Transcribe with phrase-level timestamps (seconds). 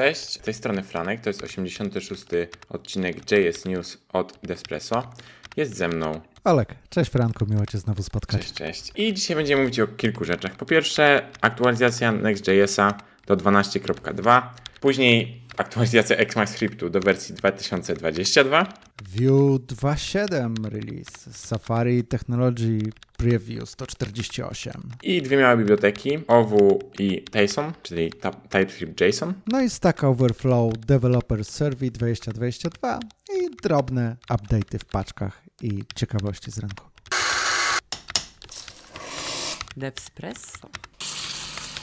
[0.00, 2.24] Cześć, z tej strony Franek, to jest 86.
[2.68, 5.10] odcinek JS News od Despresso.
[5.56, 6.20] Jest ze mną.
[6.44, 8.40] Olek, cześć Franku, miło Cię znowu spotkać.
[8.40, 8.92] Cześć, cześć.
[8.96, 10.56] I dzisiaj będziemy mówić o kilku rzeczach.
[10.56, 12.94] Po pierwsze, aktualizacja Next.jsa
[13.26, 14.42] do 12.2.
[14.80, 18.66] Później aktualizacja ECMAScriptu do wersji 2022.
[19.02, 22.78] Vue 2.7 release, Safari Technology
[23.16, 24.72] Preview 148.
[25.02, 28.12] I dwie małe biblioteki, OWU i JSON, czyli
[28.50, 29.34] TypeScript JSON.
[29.46, 33.00] No i Stack Overflow Developer Survey 2022
[33.36, 36.84] i drobne update'y w paczkach i ciekawości z rynku.
[39.76, 40.68] Devspresso.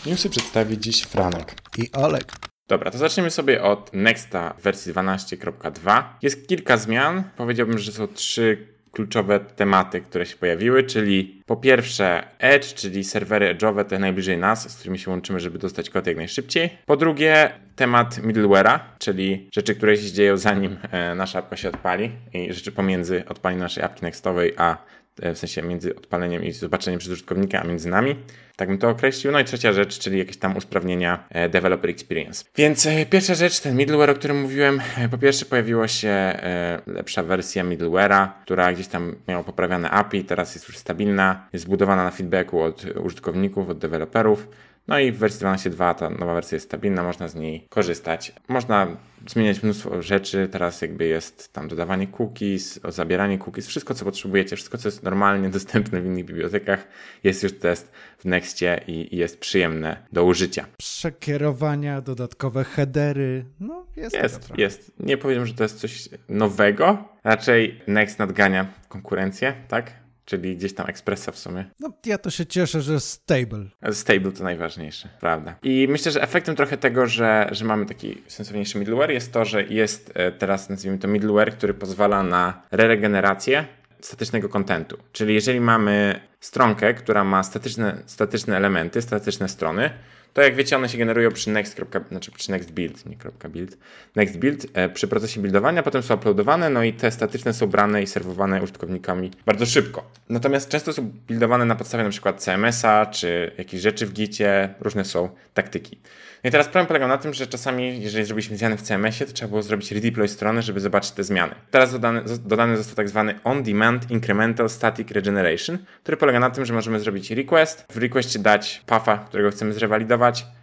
[0.06, 1.56] Newsy przedstawi dziś Franek.
[1.78, 2.34] I Olek.
[2.68, 6.04] Dobra, to zaczniemy sobie od Nexta wersji 12.2.
[6.22, 7.24] Jest kilka zmian.
[7.38, 13.56] Powiedziałbym, że są trzy kluczowe tematy, które się pojawiły, czyli po pierwsze Edge, czyli serwery
[13.56, 16.70] edge'owe, te najbliżej nas, z którymi się łączymy, żeby dostać kod jak najszybciej.
[16.86, 22.12] Po drugie temat middleware'a, czyli rzeczy, które się dzieją zanim e, nasza apka się odpali
[22.34, 24.78] i rzeczy pomiędzy odpaleniem naszej apki nextowej, a
[25.22, 28.16] w sensie między odpaleniem i zobaczeniem przez użytkownika, a między nami.
[28.56, 29.34] Tak bym to określił.
[29.34, 32.46] No i trzecia rzecz, czyli jakieś tam usprawnienia e, developer experience.
[32.56, 34.82] Więc pierwsza rzecz, ten middleware, o którym mówiłem.
[35.12, 36.40] Po pierwsze pojawiła się
[36.88, 42.04] lepsza wersja middleware'a, która gdzieś tam miała poprawiane API, teraz jest już stabilna, jest zbudowana
[42.04, 44.48] na feedbacku od użytkowników, od deweloperów.
[44.88, 48.34] No i w wersji 12.2 ta nowa wersja jest stabilna, można z niej korzystać.
[48.48, 48.88] Można
[49.28, 54.78] zmieniać mnóstwo rzeczy, teraz jakby jest tam dodawanie cookies, zabieranie cookies, wszystko co potrzebujecie, wszystko
[54.78, 56.88] co jest normalnie dostępne w innych bibliotekach
[57.24, 60.66] jest już test w Nextie i, i jest przyjemne do użycia.
[60.78, 64.92] Przekierowania, dodatkowe headery, no jest Jest, jest.
[65.00, 70.07] Nie powiem, że to jest coś nowego, raczej Next nadgania konkurencję, tak?
[70.28, 71.66] Czyli gdzieś tam ekspresa w sumie.
[71.80, 73.66] No ja to się cieszę, że stable.
[73.92, 75.56] Stable to najważniejsze, prawda.
[75.64, 79.64] I myślę, że efektem trochę tego, że, że mamy taki sensowniejszy middleware jest to, że
[79.64, 83.66] jest e, teraz nazwijmy to middleware, który pozwala na regenerację
[84.02, 84.98] statycznego kontentu.
[85.12, 89.90] Czyli jeżeli mamy stronkę, która ma statyczne, statyczne elementy, statyczne strony,
[90.34, 93.18] to jak wiecie, one się generują przy next, znaczy przy next build, nie
[93.50, 93.78] build,
[94.16, 98.04] next build e, przy procesie buildowania, potem są uploadowane, no i te statyczne są brane
[98.04, 100.12] i serwowane użytkownikami bardzo szybko.
[100.30, 105.06] Natomiast często są buildowane na podstawie na przykład CMS-a, czy jakieś rzeczy w gicie, różne
[105.06, 105.98] są taktyki.
[106.44, 109.34] No i teraz problem polega na tym, że czasami, jeżeli zrobiliśmy zmiany w CMS-ie, to
[109.34, 111.56] trzeba było zrobić redeploy strony, żeby zobaczyć te zmiany.
[111.72, 116.74] Teraz dodany, dodany został tak zwany On-Demand Incremental Static Regeneration, który polega na tym, że
[116.74, 120.17] możemy zrobić request, w requestie dać puffa, którego chcemy zrewalidować,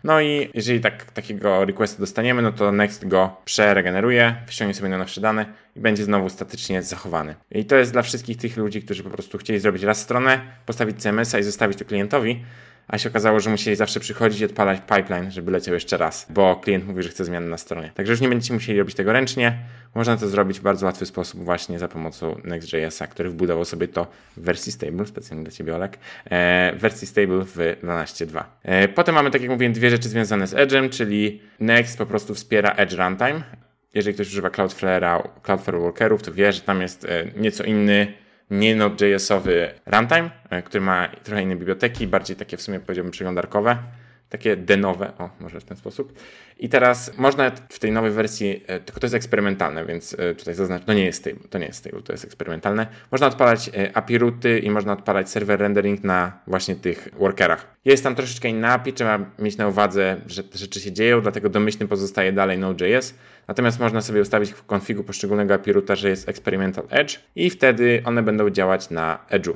[0.04, 4.98] no i jeżeli tak, takiego requesta dostaniemy, no to Next go przeregeneruje, wciągnie sobie na
[4.98, 7.34] nowsze dane i będzie znowu statycznie zachowany.
[7.50, 11.02] I to jest dla wszystkich tych ludzi, którzy po prostu chcieli zrobić raz stronę, postawić
[11.02, 12.44] CMS-a i zostawić to klientowi,
[12.88, 16.56] a się okazało, że musieli zawsze przychodzić i odpalać pipeline, żeby leciał jeszcze raz, bo
[16.56, 17.90] klient mówi, że chce zmiany na stronie.
[17.94, 19.58] Także już nie będziecie musieli robić tego ręcznie.
[19.94, 24.06] Można to zrobić w bardzo łatwy sposób właśnie za pomocą Next.jsa, który wbudował sobie to
[24.36, 28.44] w wersji stable, specjalnie dla Ciebie Olek, e, w wersji stable w 12.2.
[28.62, 32.34] E, potem mamy, tak jak mówiłem, dwie rzeczy związane z Edge'em, czyli Next po prostu
[32.34, 33.42] wspiera Edge Runtime.
[33.94, 38.76] Jeżeli ktoś używa Cloudflare'a, Cloudflare Workerów, to wie, że tam jest e, nieco inny nie
[38.76, 43.78] Node.jsowy runtime, e, który ma trochę inne biblioteki, bardziej takie w sumie powiedziałbym przeglądarkowe,
[44.34, 46.12] takie denowe, o może w ten sposób.
[46.58, 50.54] I teraz można w tej nowej wersji, e, tylko to jest eksperymentalne, więc e, tutaj
[50.54, 52.86] zaznaczę, to nie jest stable, to nie jest stable, to jest eksperymentalne.
[53.12, 57.66] Można odpalać API rooty i można odpalać server rendering na właśnie tych workerach.
[57.84, 61.48] Jest tam troszeczkę inna API, trzeba mieć na uwadze, że te rzeczy się dzieją, dlatego
[61.48, 63.14] domyślny pozostaje dalej Node.js,
[63.48, 68.22] Natomiast można sobie ustawić w konfigu poszczególnego API że jest Experimental Edge i wtedy one
[68.22, 69.54] będą działać na Edge'u.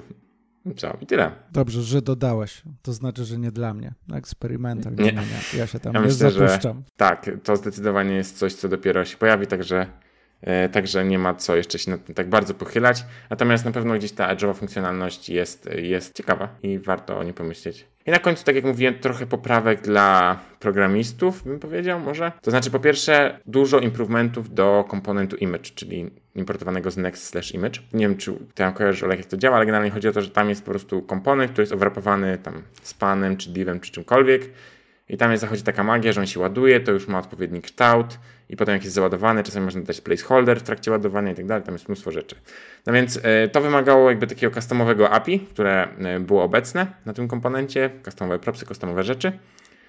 [0.76, 0.96] Co?
[1.00, 1.30] I tyle.
[1.52, 2.62] Dobrze, że dodałeś.
[2.82, 3.94] To znaczy, że nie dla mnie.
[4.12, 4.94] Experimental.
[4.94, 5.04] Nie.
[5.04, 5.58] nie, nie.
[5.58, 6.76] Ja się tam ja nie myślę, zapuszczam.
[6.76, 9.86] Że, tak, to zdecydowanie jest coś, co dopiero się pojawi, także
[10.40, 13.04] E, także nie ma co jeszcze się nad tym tak bardzo pochylać.
[13.30, 17.86] Natomiast na pewno gdzieś ta edge'owa funkcjonalność jest, jest ciekawa i warto o niej pomyśleć.
[18.08, 22.32] I na końcu, tak jak mówiłem, trochę poprawek dla programistów, bym powiedział może.
[22.42, 27.80] To znaczy, po pierwsze, dużo improvementów do komponentu image, czyli importowanego z next slash image.
[27.92, 30.48] Nie wiem, czy tam kojarzysz, jak to działa, ale generalnie chodzi o to, że tam
[30.48, 32.62] jest po prostu komponent, który jest owrapowany tam
[32.98, 34.42] panem, czy divem, czy czymkolwiek
[35.09, 38.19] i tam jest, zachodzi taka magia, że on się ładuje, to już ma odpowiedni kształt
[38.49, 41.65] i potem jak jest załadowany, czasami można dać placeholder w trakcie ładowania i tak dalej,
[41.65, 42.37] tam jest mnóstwo rzeczy.
[42.87, 47.28] No więc e, to wymagało jakby takiego customowego API, które e, było obecne na tym
[47.28, 49.33] komponencie, customowe propsy, customowe rzeczy.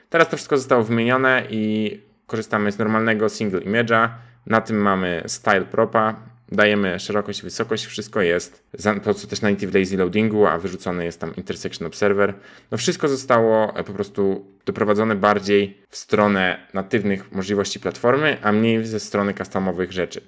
[0.10, 4.10] Teraz to wszystko zostało wymienione i korzystamy z normalnego single image'a.
[4.46, 6.16] Na tym mamy style propa,
[6.52, 8.64] dajemy szerokość, wysokość, wszystko jest
[8.96, 12.34] po prostu też na native lazy loadingu, a wyrzucony jest tam intersection observer.
[12.72, 18.86] No wszystko zostało e, po prostu doprowadzone bardziej w stronę natywnych możliwości platformy, a mniej
[18.86, 20.22] ze strony customowych rzeczy.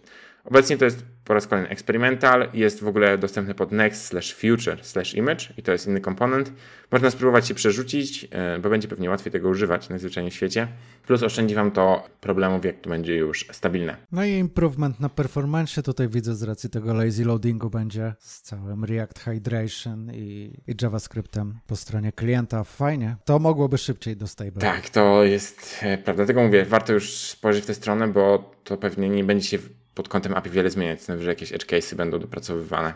[0.45, 4.85] Obecnie to jest po raz kolejny experimental, jest w ogóle dostępny pod next slash future
[4.85, 6.53] slash image i to jest inny komponent.
[6.91, 10.67] Można spróbować się przerzucić, e, bo będzie pewnie łatwiej tego używać najzwyczajniej w świecie.
[11.07, 13.97] Plus oszczędzi Wam to problemów, jak to będzie już stabilne.
[14.11, 18.85] No i improvement na performance tutaj widzę z racji tego lazy loadingu będzie z całym
[18.85, 22.63] React Hydration i, i JavaScriptem po stronie klienta.
[22.63, 23.15] Fajnie.
[23.25, 24.61] To mogłoby szybciej do stable.
[24.61, 26.13] Tak, to jest e, prawda.
[26.21, 29.57] Dlatego mówię, warto już spojrzeć w tę stronę, bo to pewnie nie będzie się
[29.95, 32.93] pod kątem API wiele zmieniać, że jakieś edge cases będą dopracowywane.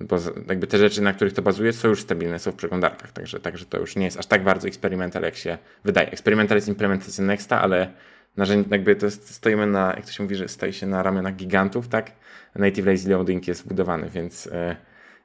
[0.00, 0.18] Bo
[0.48, 3.66] jakby te rzeczy, na których to bazuje, są już stabilne, są w przeglądarkach, także, także
[3.66, 6.10] to już nie jest aż tak bardzo eksperymental, jak się wydaje.
[6.10, 7.92] Eksperymental jest implementacją Nexta, ale
[8.36, 11.36] narzędzie, jakby to jest, stoimy na, jak to się mówi, że stoi się na ramionach
[11.36, 12.10] gigantów, tak?
[12.54, 14.76] Native Lazy Loading jest wbudowany, więc, yy,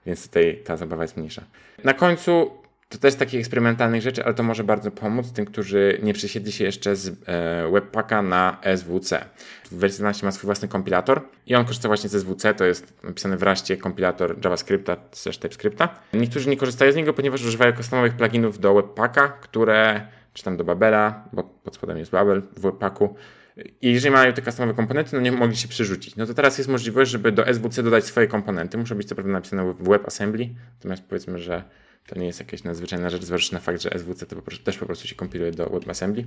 [0.05, 1.43] więc tutaj ta zabawa jest mniejsza.
[1.83, 2.51] Na końcu
[2.89, 6.63] to też takich eksperymentalnych rzeczy, ale to może bardzo pomóc tym, którzy nie przesiedli się
[6.63, 9.25] jeszcze z e, Webpacka na SWC.
[9.71, 13.03] W wersji 12 ma swój własny kompilator i on korzysta właśnie z SWC, to jest
[13.03, 15.99] napisany w raście kompilator JavaScripta slash TypeScripta.
[16.13, 20.63] Niektórzy nie korzystają z niego, ponieważ używają customowych pluginów do Webpacka, które, czy tam do
[20.63, 23.15] Babela, bo pod spodem jest Babel w Webpacku,
[23.81, 26.15] i jeżeli mają te customowe komponenty, no nie mogli się przerzucić.
[26.15, 28.77] No to teraz jest możliwość, żeby do SWC dodać swoje komponenty.
[28.77, 31.63] Muszą być co prawda napisane w WebAssembly, natomiast powiedzmy, że
[32.07, 34.77] to nie jest jakaś nadzwyczajna rzecz, zważywszy na fakt, że SWC to po prostu, też
[34.77, 36.23] po prostu się kompiluje do WebAssembly.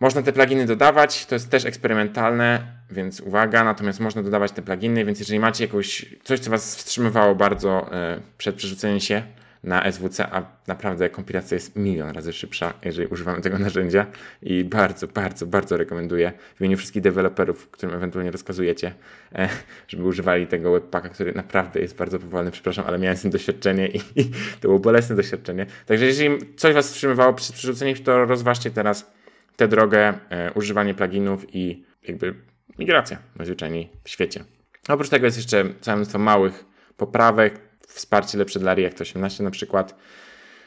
[0.00, 5.04] Można te pluginy dodawać, to jest też eksperymentalne, więc uwaga, natomiast można dodawać te pluginy,
[5.04, 7.86] więc jeżeli macie jakąś, coś, co Was wstrzymywało bardzo
[8.16, 9.22] y, przed przerzuceniem się,
[9.66, 14.06] na SWC, a naprawdę kompilacja jest milion razy szybsza, jeżeli używamy tego narzędzia
[14.42, 18.94] i bardzo, bardzo, bardzo rekomenduję w imieniu wszystkich deweloperów, którym ewentualnie rozkazujecie,
[19.34, 19.48] e,
[19.88, 23.88] żeby używali tego webpacka, który naprawdę jest bardzo powolny, przepraszam, ale miałem z tym doświadczenie
[23.88, 24.24] i, i
[24.60, 25.66] to było bolesne doświadczenie.
[25.86, 29.12] Także jeżeli coś Was wstrzymywało przed przerzuceniem, to rozważcie teraz
[29.56, 32.34] tę drogę, e, używanie pluginów i jakby
[32.78, 34.44] migracja najzwyczajniej w świecie.
[34.88, 36.64] Oprócz tego jest jeszcze całe mnóstwo małych
[36.96, 39.94] poprawek, wsparcie lepsze dla React 18 na przykład.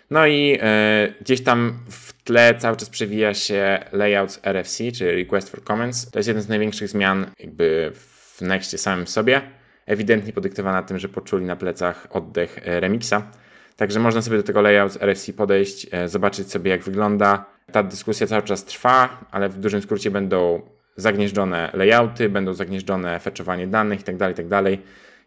[0.09, 5.49] No i e, gdzieś tam w tle cały czas przewija się layouts RFC, czyli Request
[5.49, 6.11] for Comments.
[6.11, 9.41] To jest jeden z największych zmian jakby w Nextie samym sobie.
[9.85, 13.31] Ewidentnie podyktowana tym, że poczuli na plecach oddech e, Remixa.
[13.75, 17.45] Także można sobie do tego layouts RFC podejść, e, zobaczyć sobie jak wygląda.
[17.71, 20.61] Ta dyskusja cały czas trwa, ale w dużym skrócie będą
[20.95, 24.77] zagnieżdżone layouty, będą zagnieżdżone fetchowanie danych itd., tak itd.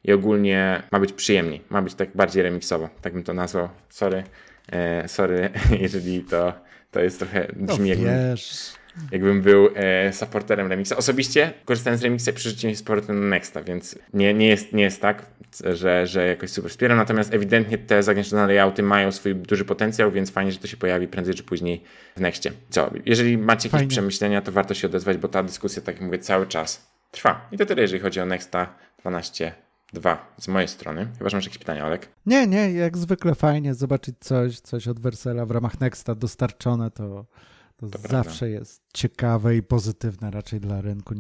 [0.04, 3.68] I ogólnie ma być przyjemniej, ma być tak bardziej remixowo, tak bym to nazwał.
[3.88, 4.24] Sorry,
[4.72, 5.50] e, sorry,
[5.80, 6.52] jeżeli to,
[6.90, 8.36] to jest trochę brzmi no, jakbym,
[9.12, 10.96] jakbym był e, supporterem remixa.
[10.96, 14.82] Osobiście korzystając z remixa przerzuciłem się z powrotem na Nexta, więc nie, nie, jest, nie
[14.82, 15.26] jest tak,
[15.64, 20.30] że, że jakoś super wspieram, natomiast ewidentnie te zagęszczone layouty mają swój duży potencjał, więc
[20.30, 21.82] fajnie, że to się pojawi prędzej czy później
[22.16, 22.52] w Nexcie.
[22.70, 23.88] Co, jeżeli macie jakieś fajnie.
[23.88, 27.48] przemyślenia, to warto się odezwać, bo ta dyskusja, tak jak mówię, cały czas trwa.
[27.52, 29.52] I to tyle, jeżeli chodzi o Nexta 12
[29.92, 31.08] dwa z mojej strony.
[31.18, 32.08] Chyba, że masz jakieś pytania, Olek?
[32.26, 37.26] Nie, nie, jak zwykle fajnie zobaczyć coś, coś od Versela w ramach Nexta dostarczone, to,
[37.76, 38.08] to, to zawsze
[38.38, 38.46] prawda.
[38.46, 41.14] jest ciekawe i pozytywne raczej dla rynku.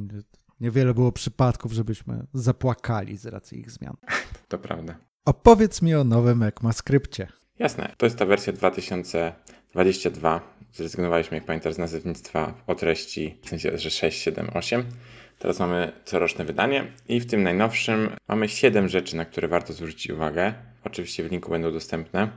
[0.60, 3.96] Niewiele było przypadków, żebyśmy zapłakali z racji ich zmian.
[4.48, 4.96] To prawda.
[5.24, 7.28] Opowiedz mi o nowym ECMAScriptie.
[7.58, 10.40] Jasne, to jest ta wersja 2022.
[10.72, 14.84] Zrezygnowaliśmy, jak pamiętasz, z nazewnictwa o treści, w sensie, że 6, 7, 8.
[15.42, 20.10] Teraz mamy coroczne wydanie i w tym najnowszym mamy 7 rzeczy, na które warto zwrócić
[20.10, 20.54] uwagę.
[20.84, 22.28] Oczywiście w linku będą dostępne.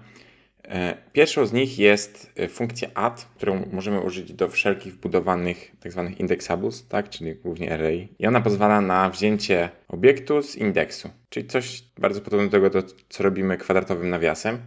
[0.63, 6.05] E, pierwszą z nich jest e, funkcja add, którą możemy użyć do wszelkich wbudowanych tzw.
[6.09, 8.07] Tak indexables, tak, czyli głównie array.
[8.19, 13.23] I ona pozwala na wzięcie obiektu z indeksu, czyli coś bardzo podobnego do tego, co
[13.23, 14.57] robimy kwadratowym nawiasem.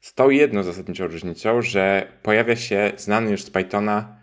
[0.00, 4.19] Z tą jedną zasadniczą różnicą, że pojawia się znany już z Pythona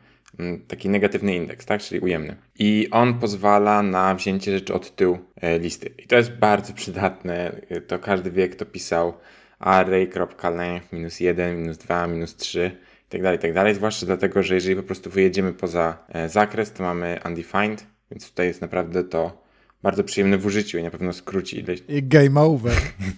[0.67, 1.81] taki negatywny indeks, tak?
[1.81, 2.35] czyli ujemny.
[2.59, 5.89] I on pozwala na wzięcie rzeczy od tyłu e, listy.
[5.97, 7.61] I to jest bardzo przydatne.
[7.87, 9.13] To każdy wie, kto pisał
[9.59, 12.71] array.length minus 1, minus 2, minus 3
[13.11, 13.73] itd., tak itd.
[13.73, 18.47] Zwłaszcza dlatego, że jeżeli po prostu wyjedziemy poza e, zakres, to mamy undefined, więc tutaj
[18.47, 19.47] jest naprawdę to
[19.83, 21.83] bardzo przyjemne w użyciu i na pewno skróci ileś...
[21.87, 22.73] I game over.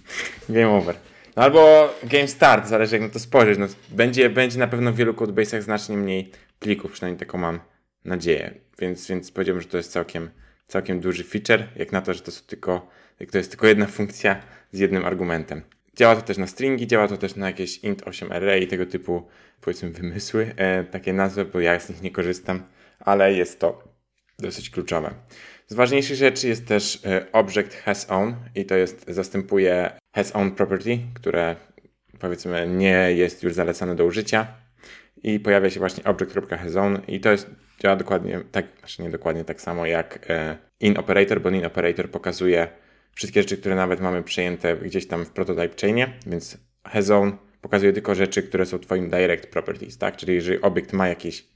[0.49, 0.95] game over.
[1.35, 3.59] No albo game start, zależy jak na to spojrzeć.
[3.59, 7.59] No, będzie, będzie na pewno w wielu codebase'ach znacznie mniej plików, przynajmniej taką mam
[8.05, 8.53] nadzieję.
[8.79, 10.29] Więc, więc powiedziałbym, że to jest całkiem,
[10.67, 12.89] całkiem duży feature, jak na to, że to, są tylko,
[13.31, 15.61] to jest tylko jedna funkcja z jednym argumentem.
[15.95, 19.27] Działa to też na stringi, działa to też na jakieś int8 array i tego typu,
[19.61, 22.63] powiedzmy, wymysły, e, takie nazwy, bo ja z nich nie korzystam,
[22.99, 23.83] ale jest to
[24.39, 25.13] dosyć kluczowe.
[25.67, 30.51] Z ważniejszych rzeczy jest też e, object has own i to jest, zastępuje has own
[30.51, 31.55] property, które
[32.19, 34.47] powiedzmy nie jest już zalecane do użycia
[35.23, 37.49] i pojawia się właśnie object.hasown i to jest
[37.79, 42.09] działa dokładnie tak, znaczy nie dokładnie tak samo jak e, in operator, bo in operator
[42.09, 42.67] pokazuje
[43.13, 48.15] wszystkie rzeczy, które nawet mamy przejęte gdzieś tam w prototype chainie, więc hasown pokazuje tylko
[48.15, 50.17] rzeczy, które są twoim direct properties, tak?
[50.17, 51.47] Czyli jeżeli obiekt ma jakieś,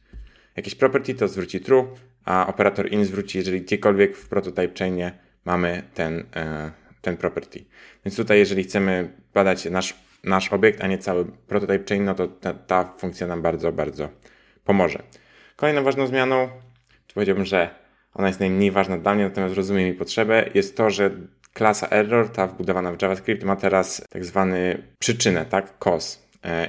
[0.56, 1.88] jakieś property, to zwróci true,
[2.26, 5.12] a operator in zwróci, jeżeli gdziekolwiek w prototype chainie
[5.46, 7.66] mamy ten, e, ten property.
[8.06, 12.28] Więc tutaj, jeżeli chcemy badać nasz, nasz obiekt, a nie cały prototype chain, no to
[12.28, 14.10] ta, ta funkcja nam bardzo, bardzo
[14.64, 15.00] pomoże.
[15.56, 16.50] Kolejną ważną zmianą,
[17.14, 17.70] powiedziałbym, że
[18.14, 21.12] ona jest najmniej ważna dla mnie, natomiast rozumiem jej potrzebę, jest to, że
[21.54, 25.78] klasa error, ta wbudowana w JavaScript, ma teraz tak zwany przyczynę, tak?
[25.80, 26.18] cause.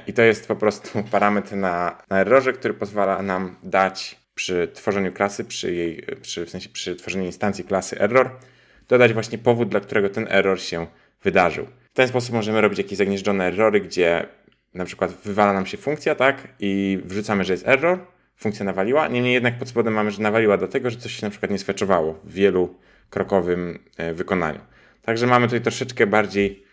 [0.07, 5.11] I to jest po prostu parametr na, na errorze, który pozwala nam dać przy tworzeniu
[5.11, 8.31] klasy, przy jej, przy, w sensie przy tworzeniu instancji klasy error,
[8.87, 10.87] dodać właśnie powód, dla którego ten error się
[11.23, 11.67] wydarzył.
[11.95, 14.25] W ten sposób możemy robić jakieś zagnieżdżone errory, gdzie
[14.73, 16.47] na przykład wywala nam się funkcja, tak?
[16.59, 17.99] I wrzucamy, że jest error,
[18.35, 19.07] funkcja nawaliła.
[19.07, 22.19] Niemniej jednak pod spodem mamy, że nawaliła dlatego, że coś się na przykład nie sweczowało
[22.23, 22.75] w wielu
[23.09, 24.59] krokowym e, wykonaniu.
[25.01, 26.63] Także mamy tutaj troszeczkę bardziej,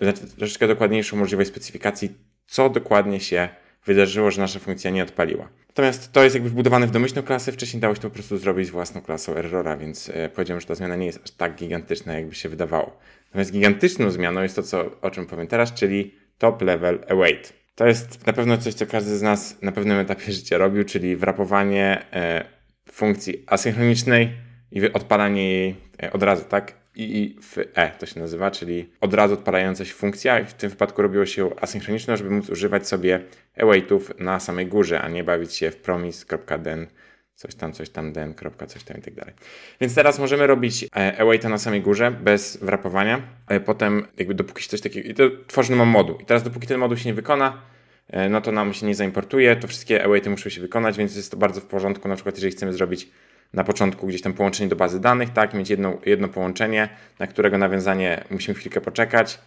[0.00, 2.14] znaczy troszeczkę dokładniejszą możliwość specyfikacji,
[2.46, 3.48] co dokładnie się
[3.86, 5.48] wydarzyło, że nasza funkcja nie odpaliła.
[5.68, 8.66] Natomiast to jest jakby wbudowane w domyślną klasę, wcześniej dało się to po prostu zrobić
[8.66, 12.12] z własną klasą errora, więc e, powiedziałem, że ta zmiana nie jest aż tak gigantyczna,
[12.12, 12.96] jakby się wydawało.
[13.34, 17.52] Natomiast gigantyczną zmianą jest to, co, o czym powiem teraz, czyli top level await.
[17.74, 21.16] To jest na pewno coś, co każdy z nas na pewnym etapie życia robił, czyli
[21.16, 22.44] wrapowanie e,
[22.92, 24.32] funkcji asynchronicznej
[24.70, 26.84] i odpalanie jej e, od razu, tak?
[26.96, 30.70] i w E to się nazywa, czyli od razu odpalająca się funkcja i w tym
[30.70, 33.20] wypadku robiło się asynchroniczne, żeby móc używać sobie
[33.60, 36.86] awaitów na samej górze, a nie bawić się w promise.den
[37.34, 39.34] coś tam, coś tam, kropka, coś tam i tak dalej.
[39.80, 43.22] Więc teraz możemy robić e, awaita na samej górze bez wrapowania.
[43.48, 46.18] E, potem jakby dopóki się coś takiego, i to tworzy nam moduł.
[46.18, 47.62] I teraz dopóki ten moduł się nie wykona,
[48.08, 51.30] e, no to nam się nie zaimportuje, to wszystkie awaity muszą się wykonać, więc jest
[51.30, 53.08] to bardzo w porządku, na przykład jeżeli chcemy zrobić
[53.52, 56.88] na początku gdzieś tam połączenie do bazy danych, tak, mieć jedno, jedno połączenie,
[57.18, 59.38] na którego nawiązanie musimy chwilkę poczekać.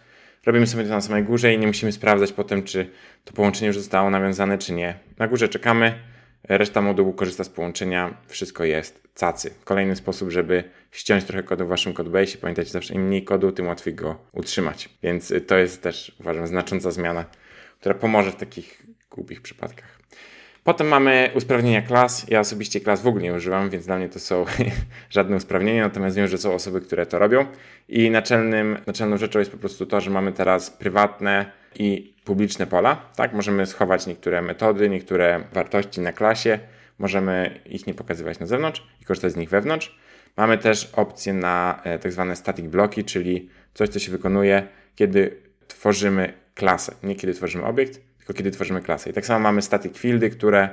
[0.46, 2.90] Robimy sobie to na samej górze i nie musimy sprawdzać potem, czy
[3.24, 4.94] to połączenie już zostało nawiązane, czy nie.
[5.18, 5.94] Na górze czekamy,
[6.48, 9.50] reszta modułu korzysta z połączenia, wszystko jest cacy.
[9.64, 12.38] Kolejny sposób, żeby ściąć trochę kodu w waszym codebase.
[12.38, 14.88] Pamiętajcie, zawsze im mniej kodu, tym łatwiej go utrzymać.
[15.02, 17.24] Więc to jest też, uważam, znacząca zmiana,
[17.80, 19.98] która pomoże w takich głupich przypadkach.
[20.64, 22.26] Potem mamy usprawnienia klas.
[22.28, 24.44] Ja osobiście klas w ogóle nie używam, więc dla mnie to są
[25.10, 27.46] żadne usprawnienia, natomiast wiem, że są osoby, które to robią.
[27.88, 32.96] I naczelnym, naczelną rzeczą jest po prostu to, że mamy teraz prywatne i publiczne pola.
[33.16, 36.58] Tak, możemy schować niektóre metody, niektóre wartości na klasie,
[36.98, 39.98] możemy ich nie pokazywać na zewnątrz i korzystać z nich wewnątrz.
[40.36, 45.36] Mamy też opcję na e, tak zwane static bloki, czyli coś, co się wykonuje, kiedy
[45.68, 49.10] tworzymy klasę, nie kiedy tworzymy obiekt, tylko kiedy tworzymy klasę.
[49.10, 50.68] I tak samo mamy static fieldy, które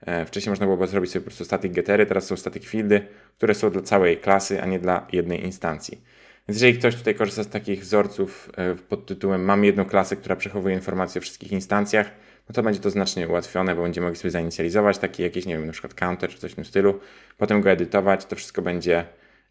[0.00, 3.06] e, wcześniej można było zrobić sobie po prostu static gettery, teraz są static fieldy,
[3.36, 6.02] które są dla całej klasy, a nie dla jednej instancji.
[6.48, 10.36] Więc jeżeli ktoś tutaj korzysta z takich wzorców e, pod tytułem mam jedną klasę, która
[10.36, 12.10] przechowuje informacje o wszystkich instancjach,
[12.48, 15.66] no to będzie to znacznie ułatwione, bo będziemy mogli sobie zainicjalizować taki jakiś, nie wiem,
[15.66, 17.00] na przykład counter czy coś w tym stylu,
[17.38, 19.04] potem go edytować, to wszystko będzie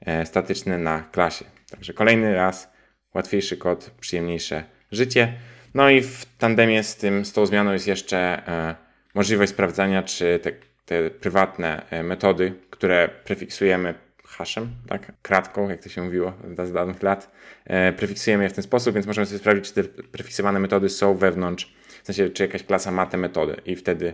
[0.05, 1.45] e, statyczne na klasie.
[1.69, 2.71] Także kolejny raz
[3.13, 5.33] łatwiejszy kod, przyjemniejsze życie.
[5.73, 8.75] No i w tandemie z, tym, z tą zmianą jest jeszcze e,
[9.13, 10.51] możliwość sprawdzania, czy te,
[10.85, 13.93] te prywatne metody, które prefiksujemy
[14.33, 16.33] hashem, tak, kratką, jak to się mówiło
[16.63, 17.31] z dawnych lat,
[17.65, 21.17] e, prefiksujemy je w ten sposób, więc możemy sobie sprawdzić, czy te prefiksowane metody są
[21.17, 21.73] wewnątrz,
[22.03, 24.13] w sensie, czy jakaś klasa ma te metody i wtedy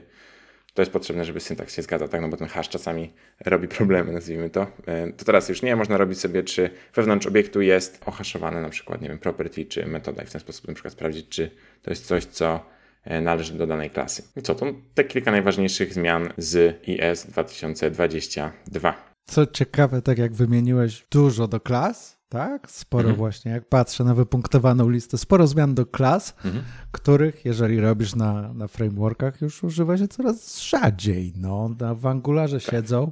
[0.77, 2.21] to jest potrzebne, żeby syntaks się zgadzał, tak?
[2.21, 3.13] No bo ten hash czasami
[3.45, 4.67] robi problemy, nazwijmy to.
[4.87, 9.01] E, to teraz już nie, można robić sobie, czy wewnątrz obiektu jest ohaszowane na przykład,
[9.01, 12.05] nie wiem, property czy metoda i w ten sposób na przykład sprawdzić, czy to jest
[12.05, 12.65] coś, co
[13.03, 14.23] e, należy do danej klasy.
[14.35, 19.06] I co, to te kilka najważniejszych zmian z IS 2022.
[19.27, 22.71] Co ciekawe, tak jak wymieniłeś dużo do klas, tak?
[22.71, 23.17] Sporo mhm.
[23.17, 26.63] właśnie, jak patrzę na wypunktowaną listę, sporo zmian do klas, mhm.
[26.91, 31.33] których, jeżeli robisz na, na frameworkach, już używa się coraz rzadziej.
[31.37, 32.71] No, na, w Angularze tak.
[32.71, 33.11] siedzą,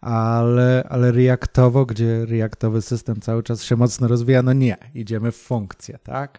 [0.00, 5.36] ale, ale Reactowo, gdzie Reactowy system cały czas się mocno rozwija, no nie, idziemy w
[5.36, 6.38] funkcję, tak?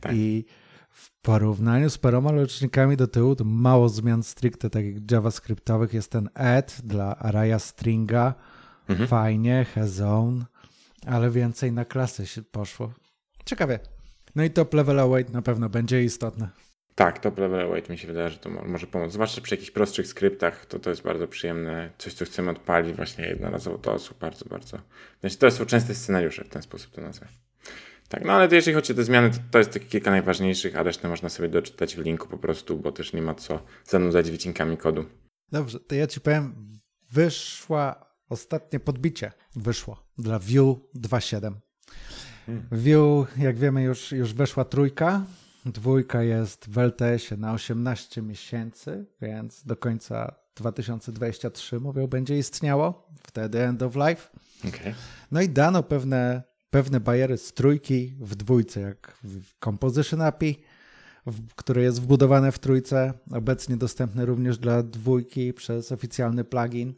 [0.00, 0.12] tak.
[0.14, 0.44] I
[1.22, 6.80] porównaniu z paroma rocznikami do tyłu, to mało zmian stricte takich javascriptowych jest ten add
[6.84, 8.34] dla arraya stringa,
[8.88, 9.08] mhm.
[9.08, 9.66] fajnie,
[10.06, 10.44] own,
[11.06, 12.92] ale więcej na klasę się poszło.
[13.44, 13.78] Ciekawie.
[14.34, 16.48] No i top level await na pewno będzie istotne.
[16.94, 19.12] Tak, top level await mi się wydaje, że to może pomóc.
[19.12, 21.90] Zwłaszcza przy jakichś prostszych skryptach, to to jest bardzo przyjemne.
[21.98, 24.78] Coś, co chcemy odpalić właśnie jednorazowo, to osób bardzo, bardzo.
[25.20, 27.26] Znaczy, to są częste scenariusze, w ten sposób to nazwę.
[28.10, 30.76] Tak, no ale to jeżeli chodzi o te zmiany, to, to jest takie kilka najważniejszych,
[30.76, 34.30] a resztę można sobie doczytać w linku po prostu, bo też nie ma co zanudzać
[34.30, 35.04] wycinkami kodu.
[35.52, 36.54] Dobrze, to ja ci powiem,
[37.12, 41.52] wyszła ostatnie podbicie, wyszło dla Vue 2.7.
[42.46, 42.66] Hmm.
[42.72, 45.24] Vue, jak wiemy, już, już weszła trójka,
[45.66, 53.62] dwójka jest w LTS-ie na 18 miesięcy, więc do końca 2023, mówią, będzie istniało, wtedy
[53.62, 54.28] end of life.
[54.68, 54.94] Okay.
[55.30, 59.18] No i dano pewne pewne bariery z trójki w dwójce, jak
[59.64, 60.60] Composition API,
[61.56, 66.94] które jest wbudowane w trójce, obecnie dostępne również dla dwójki przez oficjalny plugin.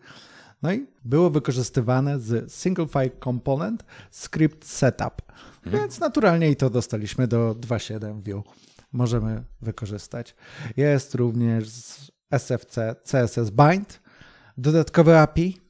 [0.63, 5.23] No i było wykorzystywane z Single File Component Script Setup,
[5.65, 5.83] mhm.
[5.83, 8.43] więc naturalnie i to dostaliśmy do 2.7 View.
[8.93, 10.35] Możemy wykorzystać.
[10.77, 11.67] Jest również
[12.31, 14.01] SFC CSS Bind,
[14.59, 15.62] dodatkowe API,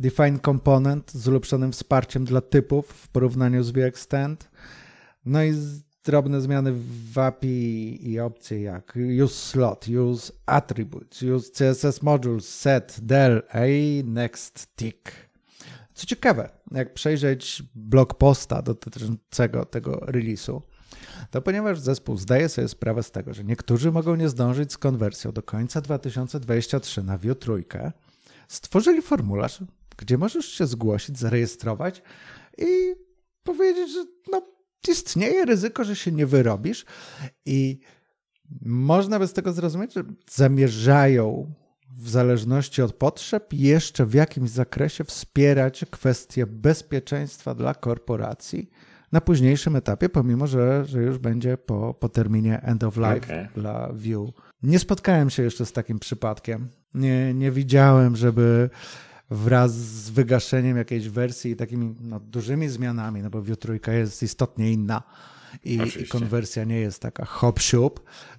[0.00, 4.50] Define Component z ulepszonym wsparciem dla typów w porównaniu z VExtend.
[5.24, 5.54] No i
[6.04, 6.72] drobne zmiany
[7.12, 14.02] w API i opcje jak use slot, use attributes, use CSS modules, set, del i
[14.06, 15.12] next tick.
[15.94, 20.60] Co ciekawe, jak przejrzeć blog posta dotyczącego tego release'u,
[21.30, 25.32] to ponieważ zespół zdaje sobie sprawę z tego, że niektórzy mogą nie zdążyć z konwersją
[25.32, 27.92] do końca 2023 na Vue trójkę,
[28.48, 29.60] stworzyli formularz,
[30.00, 32.02] gdzie możesz się zgłosić, zarejestrować
[32.58, 32.94] i
[33.42, 34.42] powiedzieć, że no,
[34.88, 36.84] istnieje ryzyko, że się nie wyrobisz
[37.46, 37.80] i
[38.62, 41.52] można by z tego zrozumieć, że zamierzają
[41.96, 48.70] w zależności od potrzeb jeszcze w jakimś zakresie wspierać kwestie bezpieczeństwa dla korporacji
[49.12, 53.48] na późniejszym etapie, pomimo że, że już będzie po, po terminie end of life okay.
[53.54, 54.30] dla View.
[54.62, 56.68] Nie spotkałem się jeszcze z takim przypadkiem.
[56.94, 58.70] Nie, nie widziałem, żeby
[59.30, 64.22] wraz z wygaszeniem jakiejś wersji i takimi no, dużymi zmianami, no bo Vue trójka jest
[64.22, 65.02] istotnie inna
[65.64, 67.60] i, i konwersja nie jest taka hop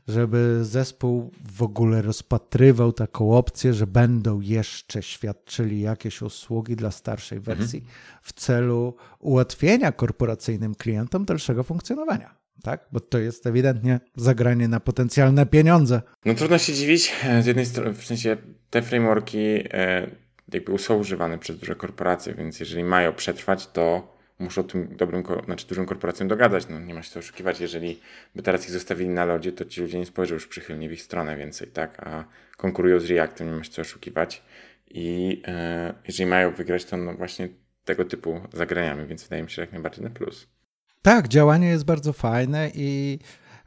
[0.07, 7.37] żeby zespół w ogóle rozpatrywał taką opcję, że będą jeszcze świadczyli jakieś usługi dla starszej
[7.37, 7.57] mhm.
[7.57, 7.97] wersji mhm.
[8.21, 12.87] w celu ułatwienia korporacyjnym klientom dalszego funkcjonowania tak?
[12.91, 16.01] Bo to jest ewidentnie zagranie na potencjalne pieniądze.
[16.25, 17.13] No trudno się dziwić.
[17.41, 18.37] Z jednej strony, w sensie
[18.69, 20.07] te frameworki e,
[20.53, 25.67] jakby są używane przez duże korporacje, więc jeżeli mają przetrwać, to muszą tym dobrym, znaczy
[25.67, 26.69] dużym korporacjom dogadać.
[26.69, 27.59] No, nie ma się co oszukiwać.
[27.59, 27.99] Jeżeli
[28.35, 31.01] by teraz ich zostawili na lodzie, to ci ludzie nie spojrzą już przychylnie w ich
[31.01, 32.07] stronę więcej, tak?
[32.07, 32.25] A
[32.57, 34.43] konkurują z Reactem, nie ma się co oszukiwać.
[34.87, 37.49] I e, jeżeli mają wygrać, to no właśnie
[37.85, 40.47] tego typu zagraniami, więc wydaje mi się, że jak najbardziej na plus.
[41.01, 43.19] Tak, działanie jest bardzo fajne i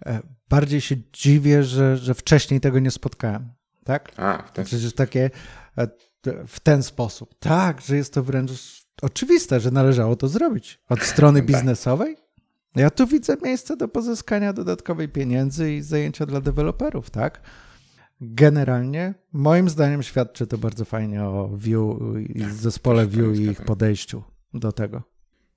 [0.07, 3.53] e, bardziej się dziwię, że, że wcześniej tego nie spotkałem.
[3.85, 4.13] Tak?
[4.17, 5.31] A, w ten Przecież takie
[5.79, 5.89] e,
[6.47, 7.35] w ten sposób.
[7.39, 8.51] Tak, że jest to wręcz
[9.03, 10.81] oczywiste, że należało to zrobić.
[10.89, 11.47] Od strony tak.
[11.47, 12.17] biznesowej
[12.77, 17.41] ja tu widzę miejsce do pozyskania dodatkowej pieniędzy i zajęcia dla deweloperów, tak?
[18.21, 23.63] Generalnie, moim zdaniem, świadczy to bardzo fajnie o Vue i tak, zespole Vue i ich
[23.63, 24.23] podejściu
[24.55, 25.03] do tego.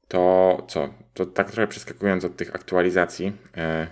[0.07, 0.89] To co?
[1.13, 3.87] To tak trochę przeskakując od tych aktualizacji, e,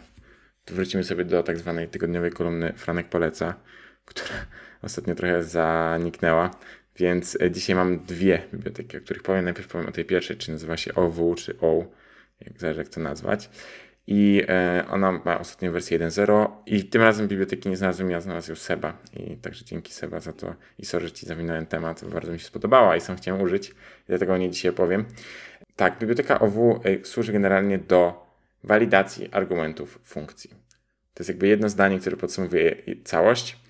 [0.67, 3.53] wrócimy sobie do tak zwanej tygodniowej kolumny Franek Poleca,
[4.05, 4.29] która
[4.81, 6.51] ostatnio trochę zaniknęła.
[6.95, 9.45] Więc e, dzisiaj mam dwie biblioteki, o których powiem.
[9.45, 11.85] Najpierw powiem o tej pierwszej, czy nazywa się OW, czy O,
[12.41, 13.49] jak zależy jak to nazwać.
[14.07, 18.51] I e, ona ma ostatnią wersję 1.0 i tym razem biblioteki nie znalazłem, ja znalazł
[18.51, 18.97] ją Seba.
[19.13, 22.45] I także dzięki Seba za to i sorry, że ci zawinąłem temat, bardzo mi się
[22.45, 23.75] spodobała i sam chciałem użyć,
[24.07, 25.05] dlatego o niej dzisiaj opowiem.
[25.75, 28.25] Tak, biblioteka OW e, służy generalnie do
[28.63, 30.49] walidacji argumentów funkcji.
[31.13, 33.64] To jest jakby jedno zdanie, które podsumowuje całość.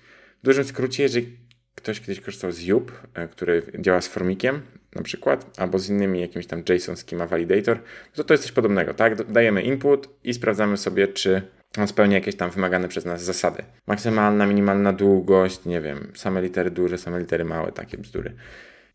[0.46, 1.36] Dużym skrócie, jeżeli
[1.74, 4.62] ktoś kiedyś korzystał z Yup, e, który działa z formikiem
[4.94, 7.78] na przykład, albo z innymi jakimś tam JSON Schema Validator,
[8.14, 9.32] to to jest coś podobnego, tak?
[9.32, 11.42] Dajemy input i sprawdzamy sobie, czy
[11.78, 13.62] on spełnia jakieś tam wymagane przez nas zasady.
[13.86, 18.34] Maksymalna, minimalna długość, nie wiem, same litery duże, same litery małe, takie bzdury.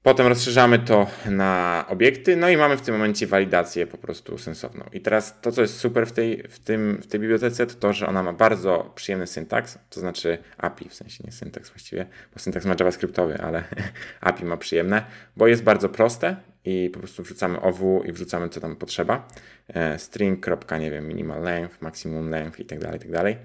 [0.04, 4.86] Potem rozszerzamy to na obiekty, no i mamy w tym momencie walidację po prostu sensowną.
[4.94, 7.94] I teraz to, co jest super w tej, w tym, w tej bibliotece, to to,
[7.94, 12.40] że ona ma bardzo przyjemny syntaks, to znaczy API, w sensie nie syntaks właściwie, bo
[12.40, 13.64] syntaks ma javascriptowy, ale
[14.22, 15.06] API ma przyjemne,
[15.38, 16.36] bo jest bardzo proste
[16.66, 19.28] i po prostu wrzucamy OW i wrzucamy co tam potrzeba.
[19.68, 23.38] E, string, kropka, nie wiem, minimal length, maximum length i tak dalej, i tak dalej.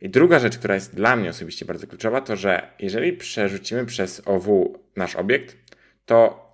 [0.00, 4.22] I druga rzecz, która jest dla mnie osobiście bardzo kluczowa, to że jeżeli przerzucimy przez
[4.24, 5.65] OW nasz obiekt,
[6.06, 6.46] to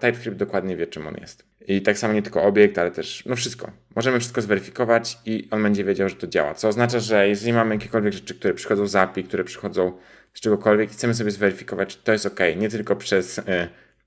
[0.00, 1.44] TypeScript dokładnie wie, czym on jest.
[1.66, 3.70] I tak samo nie tylko obiekt, ale też no wszystko.
[3.96, 6.54] Możemy wszystko zweryfikować i on będzie wiedział, że to działa.
[6.54, 9.92] Co oznacza, że jeżeli mamy jakiekolwiek rzeczy, które przychodzą z API, które przychodzą
[10.34, 13.42] z czegokolwiek, chcemy sobie zweryfikować, czy to jest ok, nie tylko przez y,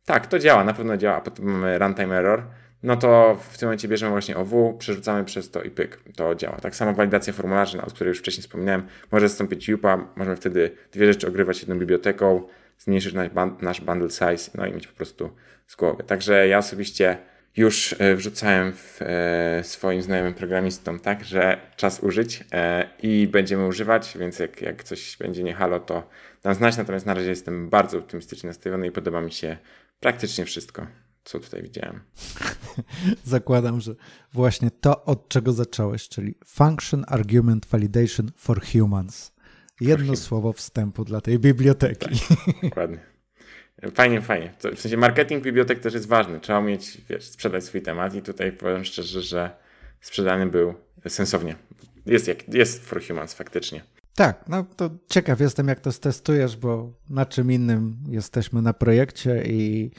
[0.06, 2.44] tak, to działa, na pewno działa, a potem mamy runtime error,
[2.84, 6.58] no to w tym momencie bierzemy właśnie OW, przerzucamy przez to i pyk, to działa.
[6.58, 11.06] Tak samo walidacja formularzy, o której już wcześniej wspominałem, może zastąpić UPA, możemy wtedy dwie
[11.06, 12.44] rzeczy ogrywać jedną biblioteką,
[12.78, 13.14] zmniejszyć
[13.62, 15.30] nasz bundle size, no i mieć po prostu
[15.68, 16.04] z głowy.
[16.04, 17.18] Także ja osobiście
[17.58, 23.68] już e, wrzucałem w e, swoim znajomym programistom tak, że czas użyć e, i będziemy
[23.68, 26.10] używać, więc jak, jak coś będzie nie halo, to
[26.44, 26.78] dam znać.
[26.78, 29.58] Natomiast na razie jestem bardzo optymistycznie nastawiony i podoba mi się
[30.00, 30.88] praktycznie wszystko,
[31.24, 32.00] co tutaj widziałem.
[33.24, 33.96] Zakładam, że
[34.34, 39.33] właśnie to, od czego zacząłeś, czyli Function Argument Validation for Humans.
[39.82, 42.10] Jedno słowo wstępu dla tej biblioteki.
[42.10, 42.20] Tak,
[42.64, 43.00] dokładnie.
[43.96, 44.54] Fajnie, fajnie.
[44.76, 46.40] w sensie marketing bibliotek też jest ważny.
[46.40, 49.52] Trzeba umieć wiesz, sprzedać swój temat i tutaj powiem szczerze, że
[50.02, 50.74] sprzedany był
[51.08, 51.56] sensownie.
[52.06, 53.84] Jest, jak, jest for humans faktycznie.
[54.16, 59.44] Tak, no to ciekaw jestem, jak to stestujesz, bo na czym innym jesteśmy na projekcie
[59.46, 59.92] i,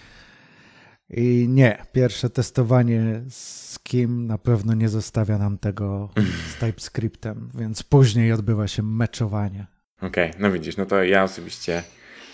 [1.17, 6.11] i nie, pierwsze testowanie z kim na pewno nie zostawia nam tego
[6.51, 9.67] z TypeScriptem, więc później odbywa się meczowanie.
[9.97, 11.83] Okej, okay, no widzisz, no to ja osobiście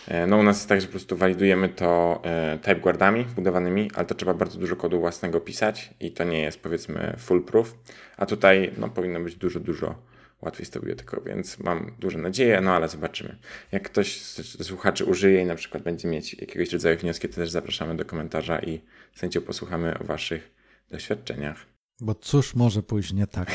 [0.08, 4.06] E, no u nas jest tak, że po prostu walidujemy to e, typeguardami budowanymi, ale
[4.06, 7.78] to trzeba bardzo dużo kodu własnego pisać i to nie jest powiedzmy foolproof,
[8.16, 9.94] a tutaj no, powinno być dużo, dużo
[10.42, 13.36] łatwiej z tą biblioteką, więc mam duże nadzieje, no ale zobaczymy.
[13.72, 17.50] Jak ktoś z słuchaczy użyje i na przykład będzie mieć jakiegoś rodzaju wnioski, to też
[17.50, 18.80] zapraszamy do komentarza i
[19.14, 20.50] z chęcią posłuchamy o waszych
[20.90, 21.66] doświadczeniach.
[22.00, 23.52] Bo cóż może pójść nie tak?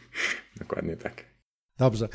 [0.60, 1.24] Dokładnie tak.
[1.78, 2.08] Dobrze.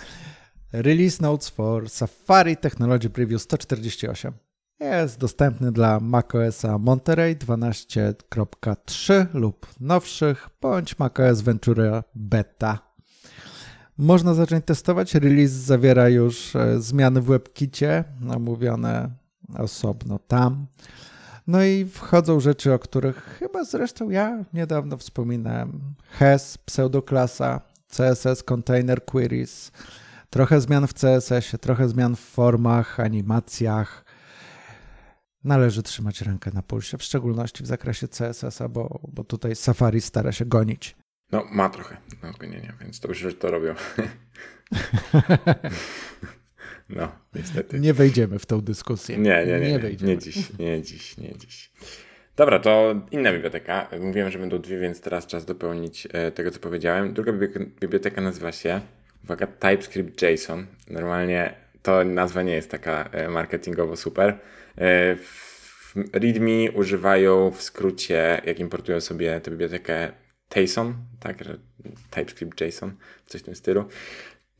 [0.73, 4.33] Release Notes for Safari Technology Preview 148
[4.79, 12.92] jest dostępny dla macOSa Monterey 12.3 lub nowszych, bądź macOS Ventura Beta.
[13.97, 15.15] Można zacząć testować.
[15.15, 18.03] Release zawiera już e, zmiany w WebKicie,
[18.35, 19.09] omówione
[19.57, 20.65] osobno tam.
[21.47, 25.81] No i wchodzą rzeczy, o których chyba zresztą ja niedawno wspominałem.
[26.09, 29.71] HES, pseudoklasa, CSS Container Queries,
[30.33, 34.05] Trochę zmian w CSS-ie, trochę zmian w formach, animacjach.
[35.43, 40.31] Należy trzymać rękę na pulsie, w szczególności w zakresie CSS-a, bo, bo tutaj Safari stara
[40.31, 40.95] się gonić.
[41.33, 43.73] No, ma trochę no, gonienia, więc dobrze, że to robią.
[46.89, 47.79] no, niestety.
[47.79, 49.17] Nie wejdziemy w tą dyskusję.
[49.17, 49.59] Nie, nie, nie.
[49.59, 51.71] Nie, nie, nie dziś, nie dziś, nie dziś.
[52.35, 53.87] Dobra, to inna biblioteka.
[54.01, 57.13] Mówiłem, że będą dwie, więc teraz czas dopełnić e, tego, co powiedziałem.
[57.13, 57.31] Druga
[57.81, 58.81] biblioteka nazywa się
[59.23, 60.65] uwaga, TypeScript JSON.
[60.89, 64.29] Normalnie to nazwa nie jest taka e, marketingowo super.
[64.29, 70.22] E, w README używają w skrócie, jak importują sobie tę bibliotekę
[70.55, 71.57] JSON, tak, że
[72.09, 72.93] TypeScript JSON,
[73.25, 73.85] coś w tym stylu.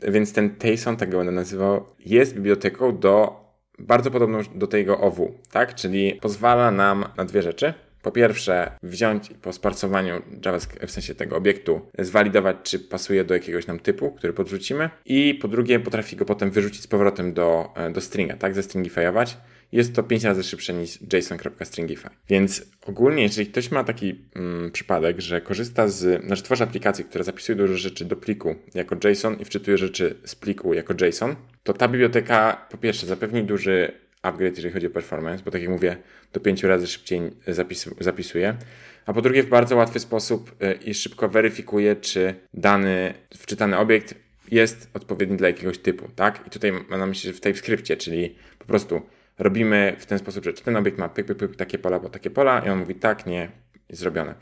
[0.08, 3.44] Więc ten JSON, tak go będę nazywał, jest biblioteką do
[3.80, 5.76] bardzo podobną do tego OW, tak?
[5.76, 7.74] Czyli pozwala nam na dwie rzeczy.
[8.02, 13.68] Po pierwsze, wziąć po sparsowaniu JavaScript, w sensie tego obiektu, zwalidować, czy pasuje do jakiegoś
[13.68, 14.90] nam typu, który podrzucimy.
[15.06, 18.56] I po drugie, potrafi go potem wyrzucić z powrotem do, e, do stringa, tak?
[18.56, 19.38] Zestringifyować.
[19.74, 22.10] Jest to 5 razy szybsze niż JSON.stringify.
[22.30, 27.24] Więc ogólnie, jeżeli ktoś ma taki mm, przypadek, że korzysta z, znaczy tworzy aplikację, która
[27.24, 31.74] zapisuje dużo rzeczy do pliku jako JSON i wczytuje rzeczy z pliku jako JSON, to
[31.74, 35.98] ta biblioteka po pierwsze zapewni duży upgrade, jeżeli chodzi o performance, bo tak jak mówię,
[36.34, 38.58] do 5 razy szybciej zapis, zapisuje.
[39.06, 44.16] A po drugie, w bardzo łatwy sposób e, i szybko weryfikuje, czy dany wczytany obiekt
[44.52, 46.48] jest odpowiedni dla jakiegoś typu, tak?
[46.48, 49.02] I tutaj mam na myśli, że w TypeScriptie, czyli po prostu
[49.40, 52.30] robimy w ten sposób, że ten obiekt ma pyk, pyk, pyk, takie pola, bo takie
[52.30, 53.52] pola i on mówi tak, nie,
[53.90, 54.36] zrobione.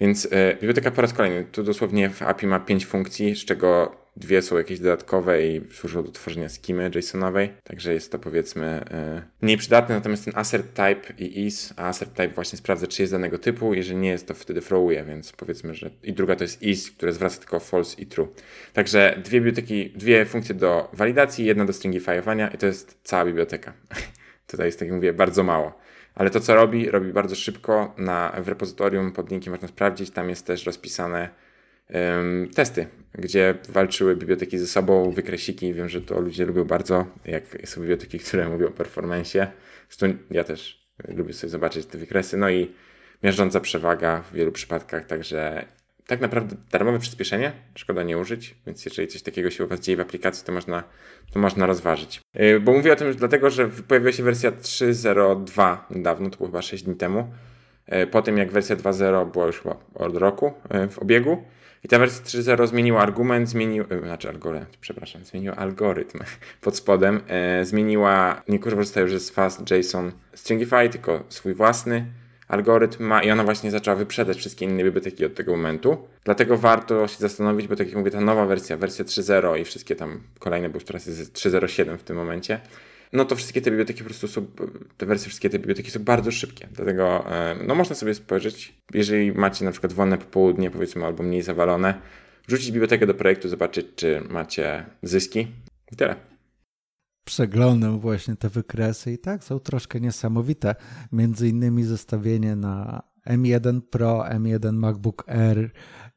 [0.00, 3.96] Więc e, biblioteka po raz kolejny, tu dosłownie w API ma 5 funkcji, z czego
[4.18, 8.84] Dwie są jakieś dodatkowe i służą do tworzenia skimy JSONowej, także jest to powiedzmy
[9.14, 13.02] yy, mniej przydatne, natomiast ten assert type i is, a assert type właśnie sprawdza, czy
[13.02, 16.44] jest danego typu, jeżeli nie jest, to wtedy throwuje, więc powiedzmy, że i druga to
[16.44, 18.28] jest is, które zwraca tylko false i true.
[18.72, 23.72] Także dwie biblioteki, dwie funkcje do walidacji, jedna do stringifyowania i to jest cała biblioteka.
[24.48, 25.78] Tutaj jest, tak jak mówię, bardzo mało.
[26.14, 27.94] Ale to, co robi, robi bardzo szybko.
[27.98, 30.10] Na, w repozytorium pod linkiem można sprawdzić.
[30.10, 31.28] Tam jest też rozpisane
[32.54, 35.74] testy, gdzie walczyły biblioteki ze sobą, wykresiki.
[35.74, 39.52] Wiem, że to ludzie lubią bardzo, jak są biblioteki, które mówią o performance.
[39.88, 42.36] Zresztą ja też lubię sobie zobaczyć te wykresy.
[42.36, 42.74] No i
[43.22, 45.64] miażdżąca przewaga w wielu przypadkach, także
[46.08, 49.96] tak naprawdę darmowe przyspieszenie, szkoda nie użyć, więc jeżeli coś takiego się u Was dzieje
[49.96, 50.84] w aplikacji, to można,
[51.32, 52.20] to można rozważyć.
[52.34, 56.62] Yy, bo mówię o tym dlatego, że pojawiła się wersja 3.02 niedawno, to było chyba
[56.62, 57.32] 6 dni temu,
[57.88, 59.62] yy, po tym jak wersja 2.0 była już
[59.94, 61.42] od roku yy, w obiegu.
[61.84, 66.18] I ta wersja 3.0 zmieniła argument, zmienił, znaczy algorytm, przepraszam, zmieniła algorytm
[66.60, 67.20] pod spodem,
[67.62, 72.06] zmieniła, nie korzysta już z fast JSON Stringify, tylko swój własny,
[72.48, 76.08] algorytm ma i ona właśnie zaczęła wyprzedać wszystkie inne biblioteki od tego momentu.
[76.24, 79.96] Dlatego warto się zastanowić, bo tak jak mówię, ta nowa wersja, wersja 3.0 i wszystkie
[79.96, 82.60] tam kolejne, bo już teraz jest 3.07 w tym momencie,
[83.12, 84.46] no to wszystkie te biblioteki po prostu są,
[84.96, 86.68] te wersje, wszystkie te biblioteki są bardzo szybkie.
[86.72, 91.42] Dlatego, e, no można sobie spojrzeć, jeżeli macie na przykład wolne popołudnie, powiedzmy, albo mniej
[91.42, 91.94] zawalone,
[92.48, 95.48] wrzucić bibliotekę do projektu, zobaczyć, czy macie zyski
[95.92, 96.27] i tyle
[97.28, 100.74] przeglądam właśnie te wykresy i tak, są troszkę niesamowite.
[101.12, 105.70] Między innymi zestawienie na M1 Pro, M1 MacBook Air,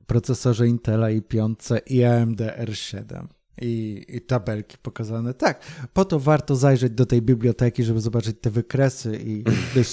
[0.08, 5.34] procesorze Intela i5 i AMD R7 i, i tabelki pokazane.
[5.34, 5.62] Tak,
[5.94, 9.44] po to warto zajrzeć do tej biblioteki, żeby zobaczyć te wykresy i
[9.76, 9.90] dość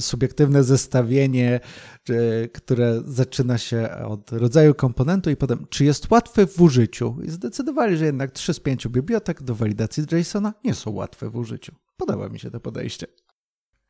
[0.00, 1.60] subiektywne zestawienie,
[2.52, 7.16] które zaczyna się od rodzaju komponentu i potem, czy jest łatwe w użyciu.
[7.22, 11.36] I zdecydowali, że jednak 3 z 5 bibliotek do walidacji JSONa nie są łatwe w
[11.36, 11.72] użyciu.
[11.96, 13.06] Podoba mi się to podejście.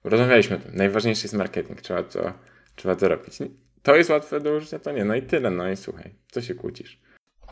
[0.05, 0.75] Rozmawialiśmy o tym.
[0.75, 1.81] Najważniejszy jest marketing.
[1.81, 2.33] Trzeba to,
[2.77, 3.39] trzeba to robić.
[3.83, 5.05] To jest łatwe do użycia, to nie.
[5.05, 5.51] No i tyle.
[5.51, 7.01] No i słuchaj, co się kłócisz?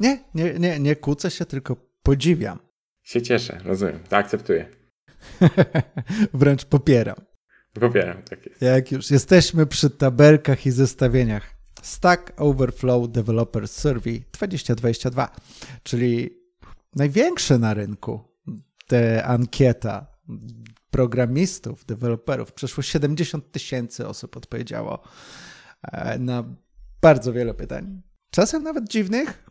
[0.01, 2.59] Nie, nie, nie, nie kłócę się, tylko podziwiam.
[3.03, 4.69] Się cieszę, rozumiem, to akceptuję.
[6.35, 7.17] Wręcz popieram.
[7.73, 8.63] Popieram, tak jest.
[8.63, 11.55] Jak już jesteśmy przy tabelkach i zestawieniach.
[11.83, 15.31] Stack Overflow Developer Survey 2022,
[15.83, 16.31] czyli
[16.97, 18.21] największe na rynku
[18.87, 20.07] te ankieta
[20.91, 22.53] programistów, deweloperów.
[22.53, 25.03] Przeszło 70 tysięcy osób odpowiedziało
[25.83, 26.45] e, na
[27.01, 28.03] bardzo wiele pytań.
[28.31, 29.48] Czasem nawet dziwnych,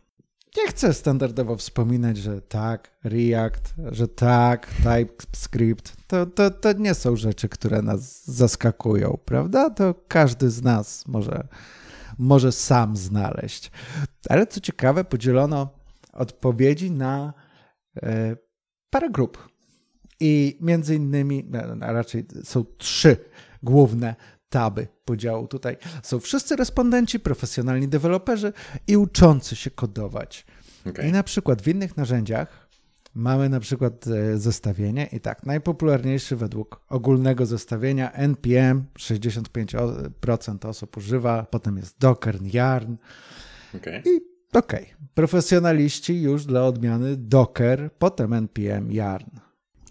[0.56, 7.16] nie chcę standardowo wspominać, że tak, React, że tak, TypeScript, to, to, to nie są
[7.16, 9.70] rzeczy, które nas zaskakują, prawda?
[9.70, 11.48] To każdy z nas może,
[12.18, 13.70] może sam znaleźć.
[14.28, 15.68] Ale co ciekawe, podzielono
[16.12, 17.32] odpowiedzi na
[18.02, 18.36] e,
[18.90, 19.48] parę grup.
[20.20, 23.16] I między innymi, a raczej są trzy
[23.62, 24.14] główne
[24.48, 25.76] taby podziału tutaj.
[26.02, 28.52] Są wszyscy respondenci, profesjonalni deweloperzy
[28.86, 30.46] i uczący się kodować.
[30.86, 31.08] Okay.
[31.08, 32.68] I na przykład w innych narzędziach
[33.14, 41.46] mamy na przykład e, zestawienie i tak, najpopularniejszy według ogólnego zestawienia NPM 65% osób używa,
[41.50, 42.94] potem jest Docker, Yarn
[43.76, 44.02] okay.
[44.04, 44.20] i
[44.52, 45.08] okej, okay.
[45.14, 49.30] profesjonaliści już dla odmiany Docker, potem NPM, Yarn.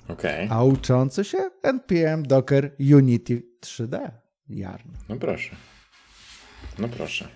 [0.07, 0.47] Okay.
[0.49, 4.11] A uczący się NPM, Docker, Unity 3D.
[4.49, 4.89] Jarn.
[5.09, 5.55] No proszę.
[6.79, 7.27] No proszę.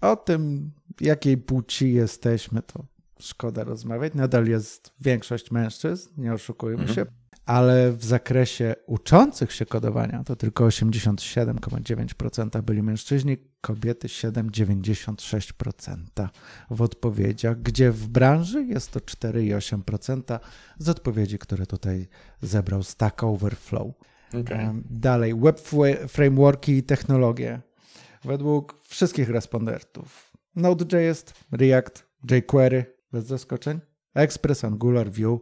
[0.00, 2.84] O tym, jakiej płci jesteśmy, to
[3.20, 4.14] szkoda rozmawiać.
[4.14, 6.94] Nadal jest większość mężczyzn, nie oszukujmy mhm.
[6.94, 7.06] się,
[7.46, 16.28] ale w zakresie uczących się kodowania to tylko 87,9% byli mężczyźni, kobiety 7,96%
[16.70, 20.38] w odpowiedziach, gdzie w branży jest to 4,8%
[20.78, 22.08] z odpowiedzi, które tutaj
[22.42, 23.92] zebrał Stack Overflow.
[24.40, 24.82] Okay.
[24.90, 25.60] Dalej, web
[26.08, 27.60] frameworki i technologie.
[28.24, 30.32] Według wszystkich respondentów.
[30.56, 33.80] Node.js, React, jQuery, bez zaskoczeń,
[34.14, 35.38] Express, Angular, Vue,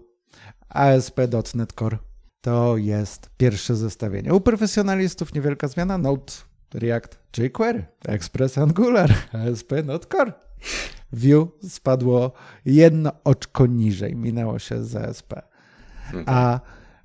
[0.68, 1.98] ASP.NET Core.
[2.40, 4.34] To jest pierwsze zestawienie.
[4.34, 5.98] U profesjonalistów niewielka zmiana.
[5.98, 6.32] Node,
[6.74, 10.32] React, jQuery, Express, Angular, ASP.NET Core.
[11.12, 12.32] Vue spadło
[12.64, 15.32] jedno oczko niżej, minęło się z ASP.
[16.08, 16.24] Okay.
[16.26, 16.60] A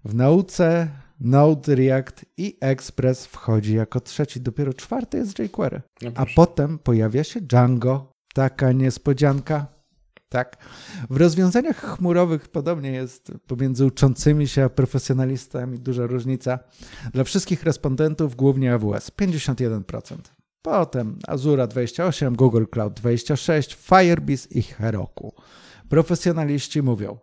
[0.06, 0.88] w nauce
[1.20, 4.42] Node, React i Express wchodzi jako trzeci.
[4.42, 5.82] Dopiero czwarty jest jQuery.
[6.02, 8.12] No A potem pojawia się Django.
[8.34, 9.68] Taka niespodzianka.
[10.30, 10.58] Tak.
[11.10, 16.60] W rozwiązaniach chmurowych podobnie jest pomiędzy uczącymi się a profesjonalistami duża różnica.
[17.14, 20.18] Dla wszystkich respondentów głównie AWS 51%.
[20.62, 25.34] Potem Azura 28, Google Cloud 26, Firebase i Heroku.
[25.90, 27.18] Profesjonaliści mówią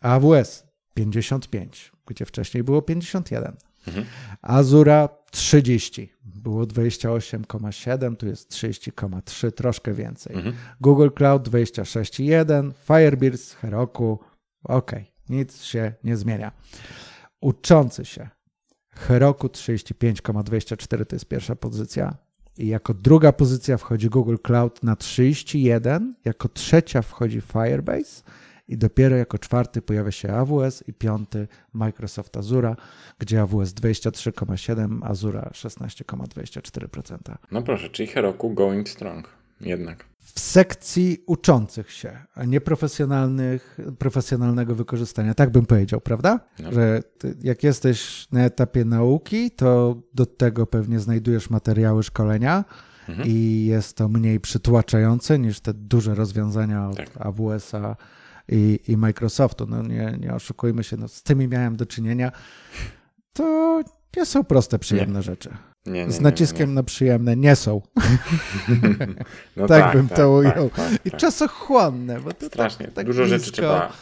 [0.00, 3.56] AWS 55, gdzie wcześniej było 51.
[3.86, 4.06] Mhm.
[4.42, 10.36] Azura 30, było 28,7, tu jest 30,3, troszkę więcej.
[10.36, 10.54] Mhm.
[10.80, 14.18] Google Cloud 26,1, Firebase, Heroku,
[14.64, 14.92] ok,
[15.28, 16.52] nic się nie zmienia.
[17.40, 18.28] Uczący się
[18.88, 22.16] Heroku 35,24 to jest pierwsza pozycja.
[22.58, 28.22] I jako druga pozycja wchodzi Google Cloud na 31, jako trzecia wchodzi Firebase,
[28.68, 32.76] i dopiero jako czwarty pojawia się AWS i piąty Microsoft Azura,
[33.18, 37.16] gdzie AWS 23,7, Azura 16,24%.
[37.50, 39.28] No proszę, czyli Heroku going strong.
[39.60, 40.04] jednak.
[40.18, 45.34] W sekcji uczących się, a nie profesjonalnych, profesjonalnego wykorzystania.
[45.34, 46.40] Tak bym powiedział, prawda?
[46.58, 46.72] No.
[46.72, 47.02] Że
[47.42, 52.64] jak jesteś na etapie nauki, to do tego pewnie znajdujesz materiały szkolenia
[53.08, 53.28] mhm.
[53.28, 57.10] i jest to mniej przytłaczające niż te duże rozwiązania od tak.
[57.18, 57.96] AWS-a
[58.48, 59.66] i, i Microsoftu.
[59.68, 62.32] No nie, nie oszukujmy się, no z tymi miałem do czynienia.
[63.32, 63.82] To
[64.16, 65.22] nie są proste, przyjemne nie.
[65.22, 65.50] rzeczy.
[65.86, 67.82] Nie, nie, z naciskiem na przyjemne nie są.
[69.56, 70.70] No tak, tak, bym tak, to ujął.
[70.70, 71.20] Tak, tak, I tak.
[71.20, 72.20] czasochłonne.
[72.20, 72.88] Bo to Strasznie.
[72.88, 73.38] Tak Dużo blisko.
[73.38, 73.92] rzeczy trzeba.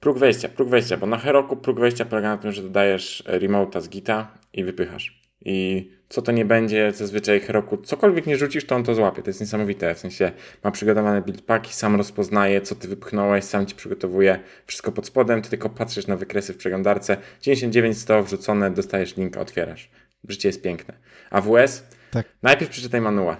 [0.00, 3.80] Próg wejścia, próg wejścia, bo na Heroku próg wejścia polega na tym, że dodajesz remota
[3.80, 5.21] z Gita i wypychasz.
[5.44, 9.22] I co to nie będzie, zazwyczaj Heroku, cokolwiek nie rzucisz, to on to złapie.
[9.22, 9.94] To jest niesamowite.
[9.94, 10.32] W sensie
[10.64, 15.50] ma przygotowane buildpacki, sam rozpoznaje, co ty wypchnąłeś, sam ci przygotowuje wszystko pod spodem, ty
[15.50, 17.16] tylko patrzysz na wykresy w przeglądarce.
[17.40, 19.90] 99 100 wrzucone, dostajesz linka, otwierasz.
[20.28, 20.94] Życie jest piękne.
[21.30, 21.82] AWS?
[22.10, 22.26] Tak.
[22.42, 23.36] Najpierw przeczytaj manual,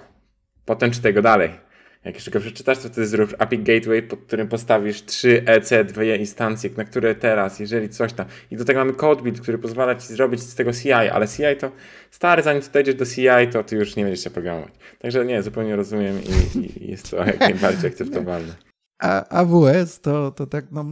[0.64, 1.50] potem czytaj go dalej.
[2.04, 6.16] Jak jeszcze go przeczytasz, to wtedy zrób API Gateway, pod którym postawisz 3 EC, dwie
[6.16, 8.26] instancje, na które teraz, jeżeli coś tam.
[8.50, 11.56] I do tego mamy code build, który pozwala ci zrobić z tego CI, ale CI
[11.60, 11.72] to
[12.10, 14.72] stary, zanim dojdziesz do CI, to ty już nie będziesz się programować.
[14.98, 16.20] Także nie, zupełnie rozumiem
[16.54, 18.54] i, i jest to jak najbardziej akceptowalne.
[18.98, 20.84] A AWS to, to tak, no,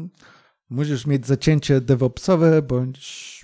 [0.70, 3.39] musisz mieć zacięcie DevOpsowe bądź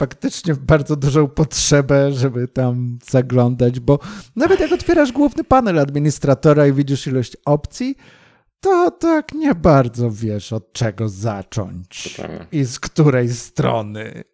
[0.00, 3.98] faktycznie bardzo dużą potrzebę, żeby tam zaglądać, bo
[4.36, 7.96] nawet jak otwierasz główny panel administratora i widzisz ilość opcji,
[8.60, 12.20] to tak nie bardzo wiesz od czego zacząć
[12.52, 14.24] i z której strony.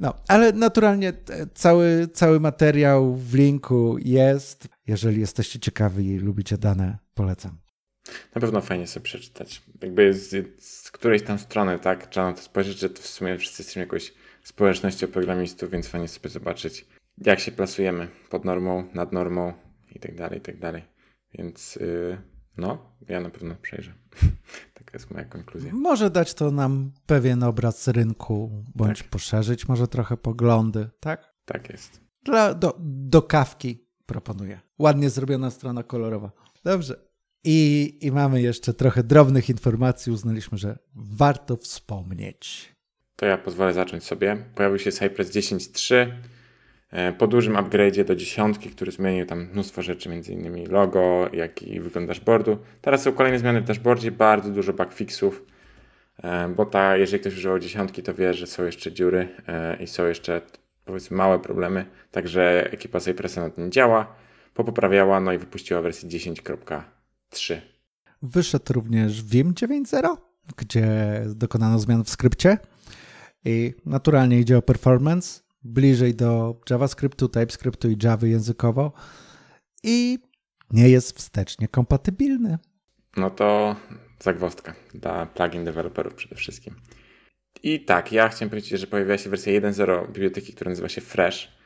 [0.00, 1.12] No, ale naturalnie
[1.54, 4.68] cały, cały materiał w linku jest.
[4.86, 7.58] Jeżeli jesteście ciekawi i lubicie dane, polecam.
[8.34, 9.62] Na pewno fajnie sobie przeczytać.
[9.82, 12.06] Jakby z, z którejś tam strony, tak?
[12.06, 14.12] Trzeba na to spojrzeć, że to w sumie wszyscy jesteśmy jakoś
[14.48, 16.86] społecznością programistów, więc fajnie sobie zobaczyć,
[17.18, 19.52] jak się plasujemy pod normą, nad normą
[19.94, 20.82] i tak dalej, i tak dalej.
[21.34, 22.18] Więc yy,
[22.56, 23.94] no, ja na pewno przejrzę.
[24.74, 25.72] Taka jest moja konkluzja.
[25.74, 29.08] Może dać to nam pewien obraz rynku, bądź tak.
[29.10, 31.34] poszerzyć może trochę poglądy, tak?
[31.44, 32.00] Tak jest.
[32.24, 34.60] Dla, do, do kawki proponuję.
[34.78, 36.30] Ładnie zrobiona strona kolorowa.
[36.64, 37.08] Dobrze.
[37.44, 40.12] I, I mamy jeszcze trochę drobnych informacji.
[40.12, 42.77] Uznaliśmy, że warto wspomnieć
[43.18, 44.36] to ja pozwolę zacząć sobie.
[44.54, 46.06] Pojawił się Cypress 10.3
[46.90, 50.70] e, po dużym upgrade'zie do dziesiątki, który zmienił tam mnóstwo rzeczy, m.in.
[50.70, 52.58] logo, jak i wygląd dashboardu.
[52.80, 55.44] Teraz są kolejne zmiany w dashboardzie, bardzo dużo bugfixów,
[56.22, 59.86] e, bo ta, jeżeli ktoś używał dziesiątki, to wie, że są jeszcze dziury e, i
[59.86, 60.40] są jeszcze
[60.84, 64.14] powiedzmy małe problemy, także ekipa Cypressa nad tym działa,
[64.54, 67.56] popoprawiała, no i wypuściła wersję 10.3.
[68.22, 70.16] Wyszedł również Vim 9.0,
[70.56, 70.86] gdzie
[71.26, 72.58] dokonano zmian w skrypcie
[73.44, 78.92] i naturalnie idzie o performance, bliżej do JavaScriptu, TypeScriptu i Java językowo
[79.82, 80.18] i
[80.70, 82.58] nie jest wstecznie kompatybilny.
[83.16, 83.76] No to
[84.20, 86.74] zagwostka dla plugin deweloperów przede wszystkim.
[87.62, 91.57] I tak, ja chciałem powiedzieć, że pojawiła się wersja 1.0 biblioteki, która nazywa się Fresh.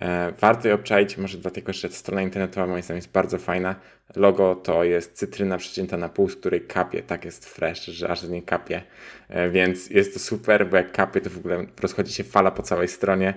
[0.00, 3.74] E, warto je obczaić, może dlatego, że strona internetowa moim zdaniem jest bardzo fajna.
[4.16, 7.02] Logo to jest cytryna przecięta na pół, z której kapie.
[7.02, 8.82] Tak jest fresh, że aż nie kapie.
[9.28, 12.62] E, więc jest to super, bo jak kapie, to w ogóle rozchodzi się fala po
[12.62, 13.34] całej stronie.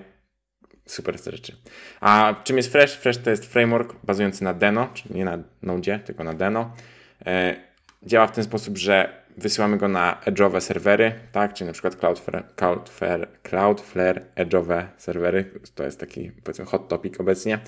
[0.86, 1.56] Super te rzeczy.
[2.00, 2.96] A czym jest Fresh?
[2.96, 6.72] Fresh to jest framework bazujący na Deno, czyli nie na Node, tylko na Deno.
[7.26, 7.56] E,
[8.02, 12.44] działa w ten sposób, że wysyłamy go na edge'owe serwery, tak, czyli na przykład Cloudflare,
[12.56, 17.58] Cloudflare, Cloudflare edge'owe serwery, to jest taki powiedzmy hot topic obecnie.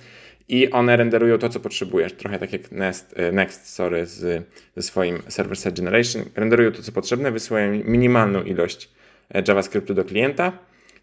[0.49, 4.83] I one renderują to, co potrzebujesz, trochę tak jak Next, e, Next sorry, z, ze
[4.83, 8.91] swoim server side generation, renderują to, co potrzebne, wysyłają minimalną ilość
[9.35, 10.53] e, JavaScriptu do klienta,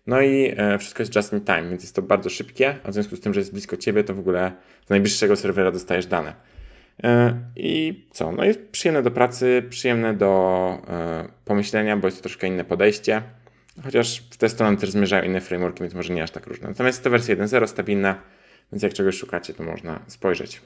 [0.07, 2.93] no i e, wszystko jest just in time, więc jest to bardzo szybkie, a w
[2.93, 4.51] związku z tym, że jest blisko ciebie, to w ogóle
[4.85, 6.56] z najbliższego serwera dostajesz dane.
[7.03, 8.31] E, I co?
[8.31, 13.21] No jest przyjemne do pracy, przyjemne do e, pomyślenia, bo jest to troszkę inne podejście.
[13.83, 16.67] Chociaż w tę stronę też zmierzają inne frameworki, więc może nie aż tak różne.
[16.67, 18.21] Natomiast to wersja 1.0 stabilna,
[18.71, 20.61] więc jak czegoś szukacie, to można spojrzeć.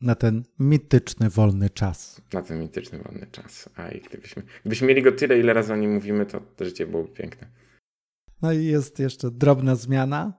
[0.00, 2.22] Na ten mityczny wolny czas.
[2.32, 3.68] Na ten mityczny wolny czas.
[3.76, 6.86] A i gdybyśmy, gdybyśmy mieli go tyle, ile razy o nim mówimy, to, to życie
[6.86, 7.46] byłoby piękne.
[8.42, 10.32] No i jest jeszcze drobna zmiana.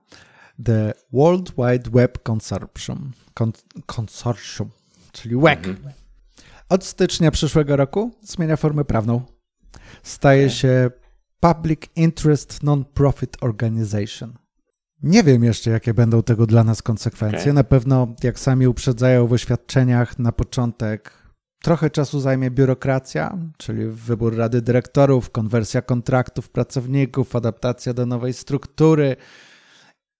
[0.64, 3.12] The World Wide Web Consortium.
[3.34, 3.52] Con
[3.96, 4.70] Consortium
[5.12, 5.66] czyli WEC.
[5.66, 5.92] Mhm.
[6.68, 9.22] Od stycznia przyszłego roku zmienia formę prawną.
[10.02, 10.56] Staje okay.
[10.56, 10.90] się
[11.40, 14.38] Public Interest Non-Profit Organization.
[15.02, 17.40] Nie wiem jeszcze, jakie będą tego dla nas konsekwencje.
[17.40, 17.52] Okay.
[17.52, 21.12] Na pewno, jak sami uprzedzają w oświadczeniach, na początek
[21.62, 29.16] trochę czasu zajmie biurokracja, czyli wybór rady dyrektorów, konwersja kontraktów pracowników, adaptacja do nowej struktury.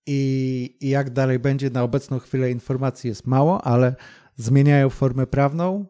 [0.07, 3.95] I, I jak dalej będzie, na obecną chwilę informacji jest mało, ale
[4.39, 5.87] zmieniają formę prawną,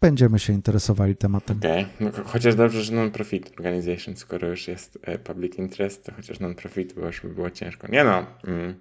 [0.00, 1.58] będziemy się interesowali tematem.
[1.58, 2.10] Okej, okay.
[2.18, 6.92] no, chociaż dobrze, że non-profit organization, skoro już jest e, public interest, to chociaż non-profit,
[6.92, 7.86] bo już by było ciężko.
[7.88, 8.74] Nie no, mm,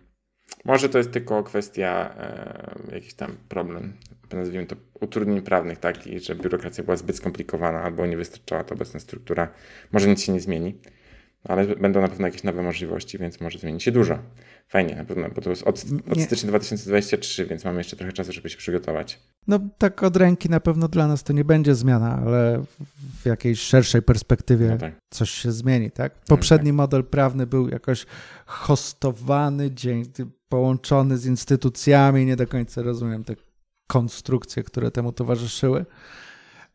[0.66, 3.94] może to jest tylko kwestia, e, jakiś tam problem,
[4.34, 8.76] nazwijmy to utrudnień prawnych, tak, i że biurokracja była zbyt skomplikowana albo nie wystarczała ta
[8.76, 9.54] obecna struktura.
[9.92, 10.80] Może nic się nie zmieni,
[11.44, 14.20] ale będą na pewno jakieś nowe możliwości, więc może zmienić się dużo.
[14.72, 18.32] Fajnie, na pewno, bo to jest od, od stycznia 2023, więc mamy jeszcze trochę czasu,
[18.32, 19.20] żeby się przygotować.
[19.48, 22.64] No tak od ręki na pewno dla nas to nie będzie zmiana, ale
[23.22, 24.94] w jakiejś szerszej perspektywie no tak.
[25.10, 26.14] coś się zmieni, tak?
[26.14, 26.78] Poprzedni okay.
[26.78, 28.06] model prawny był jakoś
[28.46, 29.70] hostowany,
[30.50, 33.36] połączony z instytucjami, nie do końca rozumiem te
[33.88, 35.86] konstrukcje, które temu towarzyszyły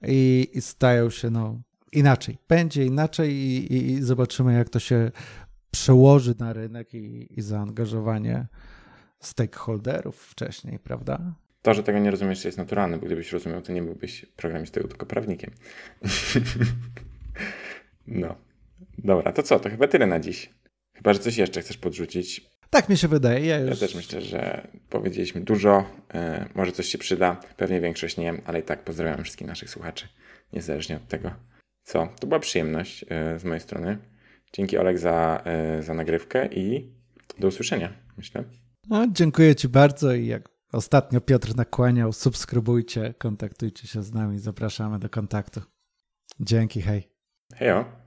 [0.02, 1.60] i, i stają się no,
[1.92, 2.38] inaczej.
[2.48, 5.10] Będzie inaczej i, i, i zobaczymy, jak to się
[5.76, 8.46] przełoży na rynek i, i zaangażowanie
[9.20, 11.34] stakeholderów wcześniej, prawda?
[11.62, 15.06] To, że tego nie rozumiesz, jest naturalne, bo gdybyś rozumiał, to nie byłbyś programistą, tylko
[15.06, 15.50] prawnikiem.
[18.06, 18.36] no.
[18.98, 19.60] Dobra, to co?
[19.60, 20.50] To chyba tyle na dziś.
[20.92, 22.50] Chyba, że coś jeszcze chcesz podrzucić.
[22.70, 23.46] Tak mi się wydaje.
[23.46, 23.70] Ja, już...
[23.70, 25.84] ja też myślę, że powiedzieliśmy dużo.
[26.14, 26.20] Yy,
[26.54, 27.40] może coś się przyda.
[27.56, 30.08] Pewnie większość nie, ale i tak pozdrawiam wszystkich naszych słuchaczy.
[30.52, 31.30] Niezależnie od tego,
[31.82, 32.08] co.
[32.20, 33.98] To była przyjemność yy, z mojej strony.
[34.56, 35.42] Dzięki Olek za,
[35.76, 36.92] yy, za nagrywkę i
[37.38, 38.44] do usłyszenia, myślę.
[38.88, 44.98] No, dziękuję Ci bardzo i jak ostatnio Piotr nakłaniał, subskrybujcie, kontaktujcie się z nami, zapraszamy
[44.98, 45.60] do kontaktu.
[46.40, 47.08] Dzięki, hej.
[47.54, 48.05] Hejo.